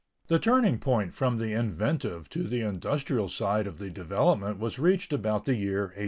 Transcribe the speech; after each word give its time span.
The 0.29 0.39
turning 0.39 0.79
point 0.79 1.13
from 1.13 1.37
the 1.37 1.53
inventive 1.53 2.27
to 2.29 2.41
the 2.47 2.61
industrial 2.61 3.29
side 3.29 3.67
of 3.67 3.77
the 3.77 3.91
development 3.91 4.57
was 4.57 4.79
reached 4.79 5.13
about 5.13 5.45
the 5.45 5.53
year 5.55 5.81
1800. 5.81 5.99